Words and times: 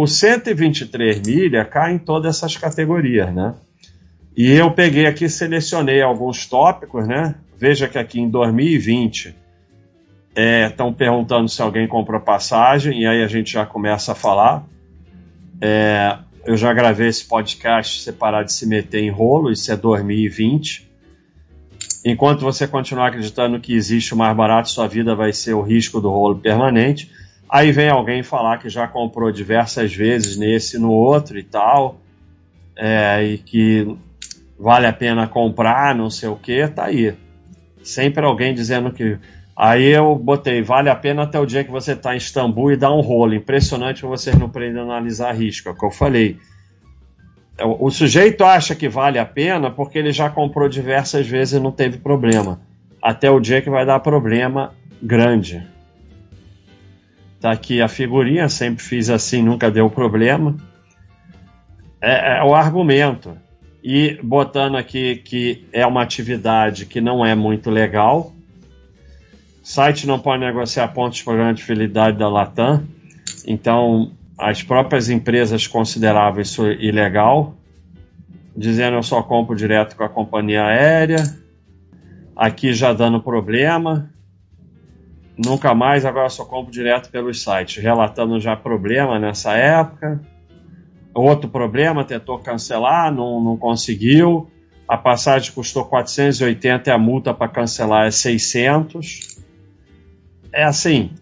o 0.00 0.06
123 0.06 1.20
milha 1.26 1.64
cai 1.64 1.94
em 1.94 1.98
todas 1.98 2.36
essas 2.36 2.56
categorias, 2.56 3.34
né? 3.34 3.56
E 4.36 4.52
eu 4.52 4.70
peguei 4.70 5.06
aqui, 5.06 5.28
selecionei 5.28 6.00
alguns 6.00 6.46
tópicos, 6.46 7.08
né? 7.08 7.34
Veja 7.58 7.88
que 7.88 7.98
aqui 7.98 8.20
em 8.20 8.30
2020 8.30 9.34
estão 10.68 10.88
é, 10.90 10.92
perguntando 10.92 11.48
se 11.48 11.60
alguém 11.60 11.88
comprou 11.88 12.20
passagem, 12.20 13.00
e 13.00 13.06
aí 13.08 13.24
a 13.24 13.26
gente 13.26 13.54
já 13.54 13.66
começa 13.66 14.12
a 14.12 14.14
falar. 14.14 14.64
É, 15.60 16.16
eu 16.46 16.56
já 16.56 16.72
gravei 16.72 17.08
esse 17.08 17.24
podcast 17.24 18.00
separado 18.00 18.44
de 18.44 18.52
se 18.52 18.68
meter 18.68 19.02
em 19.02 19.10
rolo, 19.10 19.50
isso 19.50 19.72
é 19.72 19.76
2020. 19.76 20.88
Enquanto 22.04 22.42
você 22.42 22.68
continuar 22.68 23.08
acreditando 23.08 23.58
que 23.58 23.74
existe 23.74 24.14
o 24.14 24.16
mais 24.16 24.36
barato, 24.36 24.70
sua 24.70 24.86
vida 24.86 25.16
vai 25.16 25.32
ser 25.32 25.54
o 25.54 25.60
risco 25.60 26.00
do 26.00 26.08
rolo 26.08 26.36
permanente. 26.36 27.10
Aí 27.50 27.72
vem 27.72 27.88
alguém 27.88 28.22
falar 28.22 28.58
que 28.58 28.68
já 28.68 28.86
comprou 28.86 29.32
diversas 29.32 29.94
vezes 29.94 30.36
nesse 30.36 30.78
no 30.78 30.90
outro 30.90 31.38
e 31.38 31.42
tal, 31.42 31.98
é, 32.76 33.24
e 33.24 33.38
que 33.38 33.96
vale 34.58 34.86
a 34.86 34.92
pena 34.92 35.26
comprar, 35.26 35.94
não 35.94 36.10
sei 36.10 36.28
o 36.28 36.36
que, 36.36 36.66
tá 36.68 36.84
aí. 36.86 37.14
Sempre 37.82 38.24
alguém 38.24 38.52
dizendo 38.52 38.92
que. 38.92 39.18
Aí 39.56 39.86
eu 39.86 40.14
botei, 40.14 40.62
vale 40.62 40.88
a 40.88 40.94
pena 40.94 41.22
até 41.22 41.40
o 41.40 41.46
dia 41.46 41.64
que 41.64 41.70
você 41.70 41.92
está 41.92 42.14
em 42.14 42.18
Istambul 42.18 42.70
e 42.70 42.76
dá 42.76 42.92
um 42.92 43.00
rolo. 43.00 43.34
Impressionante 43.34 44.02
vocês 44.02 44.36
não 44.36 44.46
aprendem 44.46 44.80
a 44.80 44.84
analisar 44.84 45.32
risco, 45.32 45.68
é 45.68 45.72
o 45.72 45.74
que 45.74 45.84
eu 45.84 45.90
falei. 45.90 46.38
O 47.60 47.90
sujeito 47.90 48.44
acha 48.44 48.72
que 48.76 48.88
vale 48.88 49.18
a 49.18 49.26
pena 49.26 49.68
porque 49.68 49.98
ele 49.98 50.12
já 50.12 50.30
comprou 50.30 50.68
diversas 50.68 51.26
vezes 51.26 51.54
e 51.54 51.60
não 51.60 51.72
teve 51.72 51.98
problema. 51.98 52.60
Até 53.02 53.28
o 53.28 53.40
dia 53.40 53.60
que 53.60 53.68
vai 53.68 53.84
dar 53.84 53.98
problema 53.98 54.74
grande. 55.02 55.66
Tá 57.40 57.52
aqui 57.52 57.80
a 57.80 57.88
figurinha, 57.88 58.48
sempre 58.48 58.82
fiz 58.82 59.08
assim, 59.08 59.42
nunca 59.42 59.70
deu 59.70 59.88
problema. 59.88 60.56
É, 62.00 62.38
é, 62.38 62.44
o 62.44 62.54
argumento. 62.54 63.36
E 63.82 64.18
botando 64.22 64.76
aqui 64.76 65.16
que 65.16 65.66
é 65.72 65.86
uma 65.86 66.02
atividade 66.02 66.86
que 66.86 67.00
não 67.00 67.24
é 67.24 67.34
muito 67.34 67.70
legal. 67.70 68.32
Site 69.62 70.06
não 70.06 70.18
pode 70.18 70.44
negociar 70.44 70.88
pontos 70.88 71.18
de 71.18 71.24
programa 71.24 71.54
de 71.54 71.62
fidelidade 71.62 72.18
da 72.18 72.28
Latam. 72.28 72.82
Então, 73.46 74.12
as 74.36 74.62
próprias 74.62 75.08
empresas 75.08 75.66
consideravam 75.66 76.40
isso 76.40 76.66
ilegal, 76.66 77.54
dizendo 78.56 78.96
eu 78.96 79.02
só 79.02 79.22
compro 79.22 79.54
direto 79.54 79.96
com 79.96 80.04
a 80.04 80.08
companhia 80.08 80.64
aérea. 80.64 81.22
Aqui 82.34 82.72
já 82.72 82.92
dando 82.92 83.20
problema. 83.20 84.10
Nunca 85.38 85.72
mais, 85.72 86.04
agora 86.04 86.28
só 86.28 86.44
compro 86.44 86.72
direto 86.72 87.10
pelos 87.10 87.44
sites, 87.44 87.80
relatando 87.80 88.40
já 88.40 88.56
problema 88.56 89.20
nessa 89.20 89.52
época. 89.54 90.20
Outro 91.14 91.48
problema, 91.48 92.04
tentou 92.04 92.40
cancelar, 92.40 93.14
não, 93.14 93.40
não 93.40 93.56
conseguiu. 93.56 94.50
A 94.88 94.96
passagem 94.96 95.52
custou 95.52 95.84
480 95.84 96.90
e 96.90 96.92
a 96.92 96.98
multa 96.98 97.32
para 97.32 97.46
cancelar 97.48 98.08
é 98.08 98.10
600. 98.10 99.38
É 100.52 100.64
assim, 100.64 101.12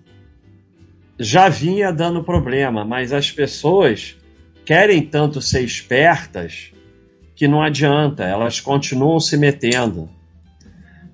já 1.18 1.48
vinha 1.48 1.92
dando 1.92 2.24
problema, 2.24 2.84
mas 2.86 3.12
as 3.12 3.30
pessoas 3.30 4.16
querem 4.64 5.02
tanto 5.02 5.42
ser 5.42 5.62
espertas 5.62 6.72
que 7.34 7.46
não 7.46 7.62
adianta, 7.62 8.24
elas 8.24 8.60
continuam 8.60 9.20
se 9.20 9.36
metendo. 9.36 10.08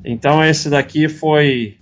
Então 0.04 0.44
esse 0.44 0.70
daqui 0.70 1.08
foi 1.08 1.78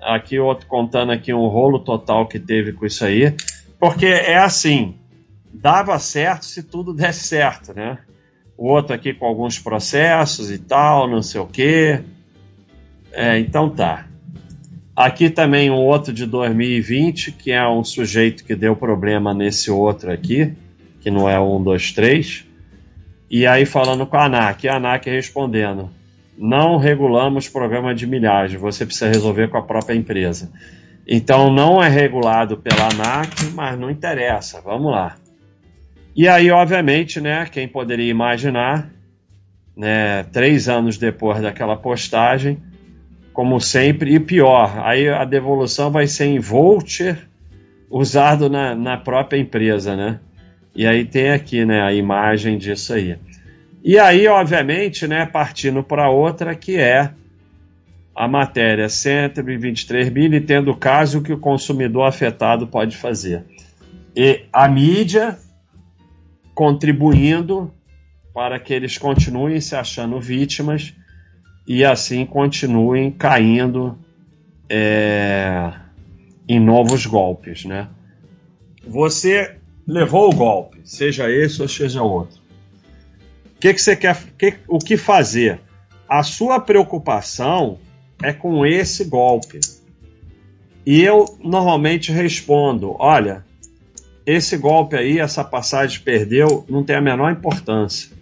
Aqui 0.00 0.38
outro 0.38 0.66
contando 0.66 1.12
aqui 1.12 1.32
um 1.34 1.48
rolo 1.48 1.80
total 1.80 2.26
que 2.26 2.38
teve 2.38 2.72
com 2.72 2.86
isso 2.86 3.04
aí. 3.04 3.34
Porque 3.78 4.06
é 4.06 4.38
assim, 4.38 4.94
dava 5.52 5.98
certo 5.98 6.44
se 6.44 6.62
tudo 6.62 6.92
desse 6.94 7.24
certo, 7.24 7.74
né? 7.74 7.98
O 8.56 8.68
outro 8.68 8.94
aqui 8.94 9.12
com 9.14 9.26
alguns 9.26 9.58
processos 9.58 10.50
e 10.50 10.58
tal, 10.58 11.08
não 11.08 11.22
sei 11.22 11.40
o 11.40 11.46
quê. 11.46 12.00
É, 13.12 13.38
então 13.38 13.70
tá. 13.70 14.06
Aqui 14.94 15.30
também 15.30 15.70
um 15.70 15.76
outro 15.76 16.12
de 16.12 16.26
2020, 16.26 17.30
que 17.32 17.52
é 17.52 17.68
um 17.68 17.84
sujeito 17.84 18.44
que 18.44 18.56
deu 18.56 18.74
problema 18.74 19.32
nesse 19.32 19.70
outro 19.70 20.10
aqui, 20.10 20.52
que 21.00 21.08
não 21.08 21.28
é 21.28 21.38
um, 21.38 21.62
dois, 21.62 21.92
três. 21.92 22.44
E 23.30 23.46
aí 23.46 23.64
falando 23.64 24.06
com 24.06 24.16
a 24.16 24.24
ANAC, 24.24 24.66
a 24.66 24.74
ANAC 24.74 25.08
respondendo 25.08 25.88
não 26.38 26.76
regulamos 26.76 27.48
programa 27.48 27.94
de 27.94 28.06
milhagem, 28.06 28.58
você 28.58 28.86
precisa 28.86 29.08
resolver 29.08 29.48
com 29.48 29.58
a 29.58 29.62
própria 29.62 29.94
empresa. 29.94 30.50
Então 31.06 31.52
não 31.52 31.82
é 31.82 31.88
regulado 31.88 32.56
pela 32.58 32.88
ANAC, 32.92 33.50
mas 33.54 33.78
não 33.78 33.90
interessa, 33.90 34.60
vamos 34.60 34.92
lá. 34.92 35.16
E 36.14 36.28
aí, 36.28 36.50
obviamente, 36.50 37.20
né, 37.20 37.46
quem 37.46 37.66
poderia 37.66 38.10
imaginar, 38.10 38.90
né, 39.76 40.24
três 40.24 40.68
anos 40.68 40.98
depois 40.98 41.40
daquela 41.40 41.76
postagem, 41.76 42.58
como 43.32 43.60
sempre, 43.60 44.14
e 44.14 44.20
pior, 44.20 44.80
aí 44.84 45.08
a 45.08 45.24
devolução 45.24 45.90
vai 45.90 46.06
ser 46.06 46.26
em 46.26 46.40
voucher 46.40 47.28
usado 47.88 48.50
na, 48.50 48.74
na 48.74 48.96
própria 48.96 49.38
empresa, 49.38 49.96
né? 49.96 50.18
E 50.74 50.86
aí 50.86 51.04
tem 51.04 51.30
aqui, 51.30 51.64
né, 51.64 51.80
a 51.80 51.92
imagem 51.92 52.58
disso 52.58 52.92
aí. 52.92 53.16
E 53.88 53.98
aí, 53.98 54.28
obviamente, 54.28 55.08
né, 55.08 55.24
partindo 55.24 55.82
para 55.82 56.10
outra, 56.10 56.54
que 56.54 56.76
é 56.76 57.10
a 58.14 58.28
matéria 58.28 58.86
123 58.86 60.10
mil 60.10 60.30
e 60.34 60.42
tendo 60.42 60.72
o 60.72 60.76
caso 60.76 61.22
que 61.22 61.32
o 61.32 61.38
consumidor 61.38 62.06
afetado 62.06 62.66
pode 62.66 62.94
fazer. 62.98 63.46
E 64.14 64.44
a 64.52 64.68
mídia 64.68 65.38
contribuindo 66.54 67.72
para 68.34 68.60
que 68.60 68.74
eles 68.74 68.98
continuem 68.98 69.58
se 69.58 69.74
achando 69.74 70.20
vítimas 70.20 70.92
e 71.66 71.82
assim 71.82 72.26
continuem 72.26 73.10
caindo 73.10 73.98
é, 74.68 75.72
em 76.46 76.60
novos 76.60 77.06
golpes, 77.06 77.64
né? 77.64 77.88
Você 78.86 79.56
levou 79.86 80.28
o 80.28 80.36
golpe, 80.36 80.78
seja 80.84 81.30
esse 81.30 81.62
ou 81.62 81.68
seja 81.68 82.02
outro 82.02 82.37
que, 83.60 83.74
que 83.74 83.80
você 83.80 83.96
quer? 83.96 84.16
Que, 84.38 84.54
o 84.66 84.78
que 84.78 84.96
fazer? 84.96 85.60
A 86.08 86.22
sua 86.22 86.60
preocupação 86.60 87.78
é 88.22 88.32
com 88.32 88.64
esse 88.64 89.04
golpe. 89.04 89.60
E 90.86 91.02
eu 91.02 91.24
normalmente 91.42 92.12
respondo: 92.12 92.96
olha, 92.98 93.44
esse 94.24 94.56
golpe 94.56 94.96
aí, 94.96 95.18
essa 95.18 95.44
passagem 95.44 96.00
perdeu, 96.00 96.64
não 96.68 96.84
tem 96.84 96.96
a 96.96 97.00
menor 97.00 97.30
importância. 97.30 98.16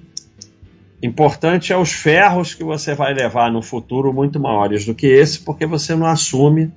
Importante 1.03 1.73
é 1.73 1.77
os 1.77 1.93
ferros 1.93 2.55
que 2.55 2.65
você 2.65 2.95
vai 2.95 3.13
levar 3.13 3.53
no 3.53 3.63
futuro 3.63 4.13
muito 4.13 4.41
maiores 4.41 4.87
do 4.87 4.95
que 4.95 5.07
esse, 5.07 5.41
porque 5.41 5.67
você 5.67 5.95
não 5.95 6.07
assume 6.07 6.73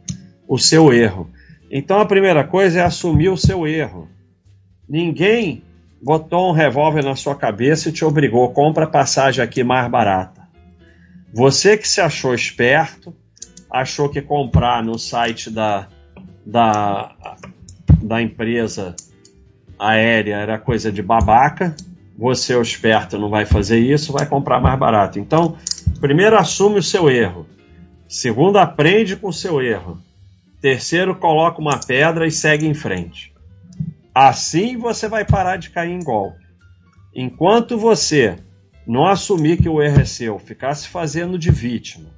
o 0.48 0.58
seu 0.58 0.94
erro. 0.94 1.30
Então 1.72 2.00
a 2.00 2.06
primeira 2.06 2.44
coisa 2.44 2.80
é 2.80 2.84
assumir 2.84 3.30
o 3.30 3.38
seu 3.38 3.66
erro. 3.66 4.10
Ninguém 4.88 5.64
botou 6.02 6.50
um 6.50 6.54
revólver 6.54 7.04
na 7.04 7.16
sua 7.16 7.36
cabeça 7.36 7.90
e 7.90 7.92
te 7.92 8.06
obrigou, 8.06 8.52
compra 8.52 8.88
passagem 8.88 9.44
aqui 9.44 9.64
mais 9.64 9.90
barata. 9.90 10.48
Você 11.34 11.78
que 11.78 11.88
se 11.88 12.02
achou 12.02 12.34
esperto, 12.34 13.14
achou 13.70 14.10
que 14.10 14.22
comprar 14.22 14.84
no 14.84 14.98
site 14.98 15.50
da, 15.50 15.88
da, 16.46 17.12
da 18.02 18.22
empresa 18.22 18.96
aérea 19.78 20.38
era 20.38 20.58
coisa 20.58 20.92
de 20.92 21.02
babaca, 21.02 21.76
você, 22.18 22.54
o 22.54 22.62
esperto, 22.62 23.18
não 23.18 23.30
vai 23.30 23.46
fazer 23.46 23.80
isso, 23.80 24.12
vai 24.12 24.26
comprar 24.26 24.60
mais 24.60 24.78
barato. 24.78 25.20
Então, 25.20 25.56
primeiro 26.02 26.38
assume 26.38 26.80
o 26.80 26.84
seu 26.84 27.10
erro. 27.10 27.48
Segundo, 28.10 28.58
aprende 28.58 29.16
com 29.16 29.30
o 29.30 29.34
seu 29.34 29.62
erro. 29.62 29.98
Terceiro, 30.60 31.16
coloca 31.16 31.62
uma 31.62 31.80
pedra 31.80 32.28
e 32.28 32.32
segue 32.32 32.68
em 32.68 32.74
frente. 32.74 33.32
Assim 34.14 34.78
você 34.78 35.08
vai 35.08 35.24
parar 35.24 35.58
de 35.58 35.70
cair 35.70 35.92
em 35.92 36.04
golpe. 36.04 36.44
Enquanto 37.14 37.78
você 37.78 38.38
não 38.86 39.06
assumir 39.06 39.62
que 39.62 39.70
o 39.70 39.82
erro 39.82 40.02
é 40.02 40.06
seu, 40.06 40.40
ficar 40.40 40.74
se 40.74 40.88
fazendo 40.88 41.38
de 41.38 41.52
vítima 41.52 42.10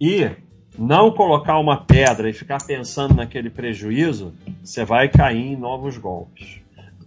e 0.00 0.30
não 0.78 1.10
colocar 1.10 1.58
uma 1.58 1.84
pedra 1.84 2.28
e 2.28 2.32
ficar 2.32 2.58
pensando 2.64 3.14
naquele 3.14 3.48
prejuízo, 3.48 4.34
você 4.62 4.84
vai 4.84 5.08
cair 5.08 5.52
em 5.52 5.56
novos 5.56 5.96
golpes. 5.96 6.60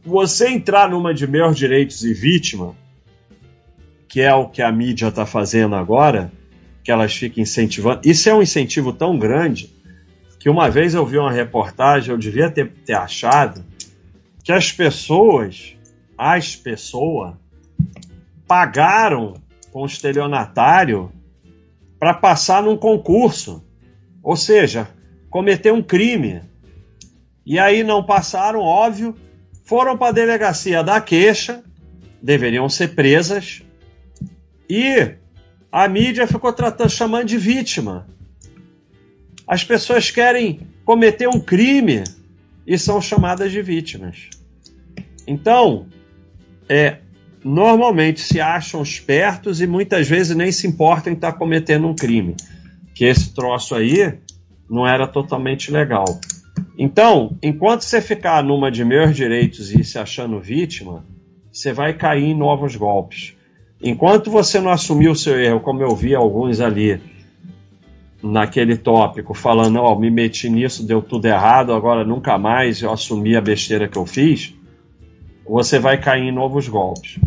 Você 0.05 0.49
entrar 0.49 0.89
numa 0.89 1.13
de 1.13 1.27
meus 1.27 1.57
direitos 1.57 2.03
e 2.03 2.13
vítima, 2.13 2.75
que 4.07 4.21
é 4.21 4.33
o 4.33 4.47
que 4.47 4.61
a 4.61 4.71
mídia 4.71 5.09
está 5.09 5.25
fazendo 5.25 5.75
agora, 5.75 6.31
que 6.83 6.91
elas 6.91 7.13
ficam 7.13 7.43
incentivando. 7.43 8.01
Isso 8.05 8.29
é 8.29 8.33
um 8.33 8.41
incentivo 8.41 8.93
tão 8.93 9.19
grande 9.19 9.76
que 10.47 10.51
uma 10.51 10.69
vez 10.69 10.93
eu 10.93 11.05
vi 11.05 11.17
uma 11.17 11.29
reportagem, 11.29 12.09
eu 12.09 12.17
devia 12.17 12.49
ter, 12.49 12.71
ter 12.85 12.93
achado, 12.93 13.65
que 14.41 14.53
as 14.53 14.71
pessoas, 14.71 15.75
as 16.17 16.55
pessoas, 16.55 17.33
pagaram 18.47 19.33
com 19.73 19.83
o 19.83 19.85
estelionatário 19.85 21.11
para 21.99 22.13
passar 22.13 22.63
num 22.63 22.77
concurso. 22.77 23.61
Ou 24.23 24.37
seja, 24.37 24.87
cometer 25.29 25.73
um 25.73 25.83
crime. 25.83 26.41
E 27.45 27.59
aí 27.59 27.83
não 27.83 28.01
passaram, 28.01 28.61
óbvio, 28.61 29.17
foram 29.65 29.97
para 29.97 30.07
a 30.07 30.13
delegacia 30.13 30.81
da 30.81 31.01
queixa, 31.01 31.61
deveriam 32.23 32.69
ser 32.69 32.95
presas, 32.95 33.63
e 34.69 35.11
a 35.69 35.89
mídia 35.89 36.25
ficou 36.25 36.53
tratando, 36.53 36.89
chamando 36.89 37.25
de 37.25 37.37
vítima. 37.37 38.07
As 39.47 39.63
pessoas 39.63 40.11
querem 40.11 40.59
cometer 40.83 41.27
um 41.27 41.39
crime 41.39 42.03
e 42.65 42.77
são 42.77 43.01
chamadas 43.01 43.51
de 43.51 43.61
vítimas. 43.61 44.29
Então, 45.25 45.87
é, 46.67 46.97
normalmente 47.43 48.19
se 48.19 48.41
acham 48.41 48.81
espertos 48.81 49.61
e 49.61 49.67
muitas 49.67 50.07
vezes 50.07 50.35
nem 50.35 50.51
se 50.51 50.67
importam 50.67 51.13
em 51.13 51.15
estar 51.15 51.33
cometendo 51.33 51.87
um 51.87 51.95
crime. 51.95 52.35
Que 52.93 53.05
esse 53.05 53.33
troço 53.33 53.73
aí 53.73 54.17
não 54.69 54.85
era 54.85 55.07
totalmente 55.07 55.71
legal. 55.71 56.19
Então, 56.77 57.37
enquanto 57.41 57.81
você 57.83 58.01
ficar 58.01 58.43
numa 58.43 58.69
de 58.69 58.83
meus 58.83 59.15
direitos 59.15 59.71
e 59.71 59.83
se 59.83 59.97
achando 59.97 60.39
vítima, 60.41 61.05
você 61.51 61.71
vai 61.71 61.93
cair 61.93 62.25
em 62.25 62.37
novos 62.37 62.75
golpes. 62.75 63.33
Enquanto 63.81 64.29
você 64.29 64.59
não 64.59 64.71
assumir 64.71 65.07
o 65.07 65.15
seu 65.15 65.39
erro, 65.39 65.59
como 65.59 65.81
eu 65.81 65.95
vi 65.95 66.13
alguns 66.13 66.59
ali 66.59 66.99
naquele 68.31 68.77
tópico, 68.77 69.33
falando, 69.33 69.77
ó, 69.77 69.93
oh, 69.93 69.99
me 69.99 70.09
meti 70.09 70.49
nisso, 70.49 70.85
deu 70.85 71.01
tudo 71.01 71.25
errado, 71.25 71.73
agora 71.73 72.03
nunca 72.03 72.37
mais 72.37 72.81
eu 72.81 72.91
assumi 72.91 73.35
a 73.35 73.41
besteira 73.41 73.87
que 73.87 73.97
eu 73.97 74.05
fiz, 74.05 74.53
você 75.45 75.79
vai 75.79 75.99
cair 75.99 76.23
em 76.23 76.31
novos 76.31 76.67
golpes. 76.67 77.19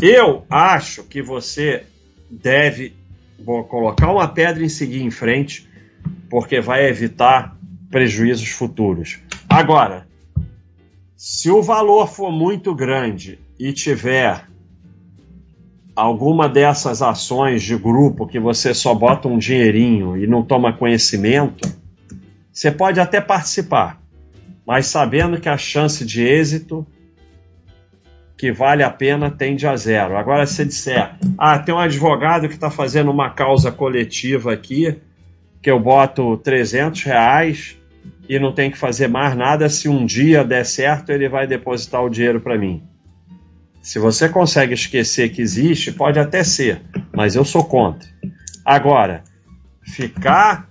Eu 0.00 0.44
acho 0.50 1.04
que 1.04 1.22
você 1.22 1.84
deve 2.30 2.94
colocar 3.68 4.10
uma 4.10 4.28
pedra 4.28 4.64
e 4.64 4.70
seguir 4.70 5.02
em 5.02 5.10
frente, 5.10 5.68
porque 6.28 6.60
vai 6.60 6.86
evitar 6.86 7.56
prejuízos 7.90 8.48
futuros. 8.48 9.18
Agora, 9.48 10.06
se 11.16 11.50
o 11.50 11.62
valor 11.62 12.08
for 12.08 12.30
muito 12.30 12.74
grande 12.74 13.38
e 13.58 13.72
tiver 13.72 14.46
alguma 15.94 16.48
dessas 16.48 17.02
ações 17.02 17.62
de 17.62 17.76
grupo 17.76 18.26
que 18.26 18.40
você 18.40 18.74
só 18.74 18.94
bota 18.94 19.28
um 19.28 19.38
dinheirinho 19.38 20.16
e 20.16 20.26
não 20.26 20.42
toma 20.42 20.72
conhecimento, 20.72 21.68
você 22.52 22.70
pode 22.70 23.00
até 23.00 23.20
participar, 23.20 24.00
mas 24.66 24.86
sabendo 24.86 25.40
que 25.40 25.48
a 25.48 25.56
chance 25.56 26.04
de 26.04 26.22
êxito 26.24 26.86
que 28.36 28.52
vale 28.52 28.82
a 28.82 28.90
pena 28.90 29.30
tende 29.30 29.66
a 29.66 29.76
zero. 29.76 30.16
Agora, 30.16 30.46
se 30.46 30.64
disser, 30.64 31.14
ah, 31.38 31.58
tem 31.58 31.74
um 31.74 31.78
advogado 31.78 32.48
que 32.48 32.54
está 32.54 32.70
fazendo 32.70 33.10
uma 33.10 33.30
causa 33.30 33.70
coletiva 33.70 34.52
aqui, 34.52 34.98
que 35.62 35.70
eu 35.70 35.78
boto 35.78 36.36
300 36.38 37.02
reais 37.04 37.78
e 38.28 38.38
não 38.38 38.52
tem 38.52 38.70
que 38.70 38.78
fazer 38.78 39.08
mais 39.08 39.36
nada, 39.36 39.68
se 39.68 39.88
um 39.88 40.04
dia 40.04 40.44
der 40.44 40.64
certo, 40.64 41.10
ele 41.10 41.28
vai 41.28 41.46
depositar 41.46 42.02
o 42.02 42.10
dinheiro 42.10 42.40
para 42.40 42.58
mim. 42.58 42.82
Se 43.84 43.98
você 43.98 44.30
consegue 44.30 44.72
esquecer 44.72 45.28
que 45.28 45.42
existe, 45.42 45.92
pode 45.92 46.18
até 46.18 46.42
ser, 46.42 46.80
mas 47.12 47.36
eu 47.36 47.44
sou 47.44 47.62
contra. 47.62 48.08
Agora, 48.64 49.22
ficar 49.82 50.70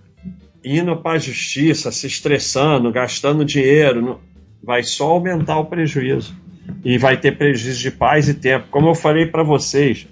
indo 0.65 0.97
para 0.97 1.11
a 1.11 1.19
justiça, 1.19 1.91
se 1.91 2.07
estressando, 2.07 2.91
gastando 2.91 3.45
dinheiro, 3.45 4.19
vai 4.63 4.81
só 4.81 5.11
aumentar 5.11 5.59
o 5.59 5.65
prejuízo. 5.65 6.35
E 6.83 6.97
vai 6.97 7.15
ter 7.15 7.37
prejuízo 7.37 7.79
de 7.81 7.91
paz 7.91 8.27
e 8.27 8.33
tempo. 8.33 8.69
Como 8.71 8.89
eu 8.89 8.95
falei 8.95 9.27
para 9.27 9.43
vocês, 9.43 10.07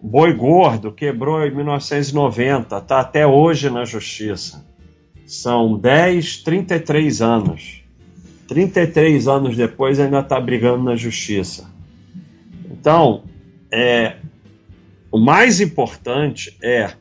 Boi 0.00 0.32
Gordo 0.32 0.92
quebrou 0.92 1.44
em 1.44 1.52
1990, 1.52 2.78
está 2.78 3.00
até 3.00 3.26
hoje 3.26 3.68
na 3.68 3.84
justiça. 3.84 4.64
São 5.26 5.76
10, 5.76 6.44
33 6.44 7.20
anos. 7.20 7.82
33 8.46 9.26
anos 9.26 9.56
depois 9.56 9.98
ainda 9.98 10.20
está 10.20 10.38
brigando 10.38 10.84
na 10.84 10.94
justiça. 10.94 11.76
Então, 12.78 13.24
é, 13.72 14.16
o 15.10 15.18
mais 15.18 15.60
importante 15.60 16.56
é 16.62 16.92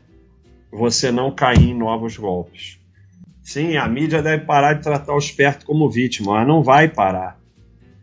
você 0.71 1.12
não 1.12 1.29
cair 1.31 1.69
em 1.69 1.77
novos 1.77 2.18
golpes. 2.18 2.79
Sim, 3.44 3.77
a 3.77 3.88
mídia 3.88 4.21
deve 4.21 4.44
parar 4.44 4.74
de 4.74 4.83
tratar 4.83 5.13
o 5.13 5.19
esperto 5.19 5.65
como 5.65 5.89
vítima, 5.89 6.33
mas 6.33 6.47
não 6.47 6.63
vai 6.63 6.89
parar. 6.89 7.39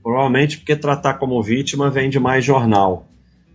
Provavelmente 0.02 0.58
porque 0.58 0.76
tratar 0.76 1.14
como 1.14 1.42
vítima 1.42 1.90
vende 1.90 2.18
mais 2.20 2.44
jornal. 2.44 3.08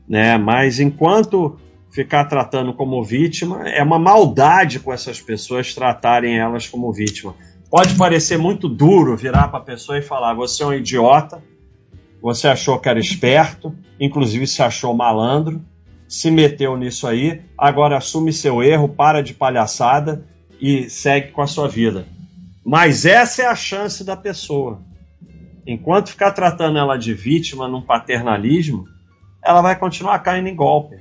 Né? 0.08 0.38
Mas 0.38 0.80
enquanto 0.80 1.58
ficar 1.90 2.26
tratando 2.26 2.74
como 2.74 3.04
vítima, 3.04 3.68
é 3.70 3.82
uma 3.82 3.98
maldade 3.98 4.80
com 4.80 4.92
essas 4.92 5.22
pessoas 5.22 5.74
tratarem 5.74 6.38
elas 6.38 6.68
como 6.68 6.92
vítima. 6.92 7.34
Pode 7.72 7.96
parecer 7.96 8.38
muito 8.38 8.68
duro 8.68 9.16
virar 9.16 9.48
para 9.48 9.60
a 9.60 9.64
pessoa 9.64 9.98
e 9.98 10.02
falar: 10.02 10.34
você 10.34 10.62
é 10.62 10.66
um 10.66 10.74
idiota, 10.74 11.42
você 12.22 12.48
achou 12.48 12.80
que 12.80 12.90
era 12.90 13.00
esperto, 13.00 13.76
inclusive 14.00 14.46
se 14.48 14.62
achou 14.62 14.94
malandro, 14.94 15.62
se 16.08 16.32
meteu 16.32 16.76
nisso 16.76 17.08
aí, 17.08 17.42
agora 17.58 17.98
assume 17.98 18.34
seu 18.34 18.64
erro, 18.64 18.90
para 18.90 19.22
de 19.22 19.34
palhaçada 19.34 20.26
e 20.60 20.90
segue 20.90 21.32
com 21.32 21.42
a 21.42 21.48
sua 21.48 21.68
vida. 21.68 22.08
Mas 22.66 23.06
essa 23.06 23.44
é 23.44 23.46
a 23.46 23.56
chance 23.56 24.04
da 24.04 24.18
pessoa. 24.18 24.82
Enquanto 25.66 26.10
ficar 26.10 26.32
tratando 26.32 26.80
ela 26.80 26.98
de 26.98 27.14
vítima 27.14 27.68
num 27.68 27.82
paternalismo, 27.82 28.86
ela 29.44 29.62
vai 29.62 29.78
continuar 29.78 30.20
caindo 30.20 30.48
em 30.48 30.56
golpe. 30.56 30.98